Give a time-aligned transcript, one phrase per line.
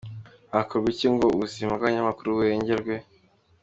[0.53, 2.95] Hakorwa iki ngo ubuzima bw’abanyamakuru burengerwe?.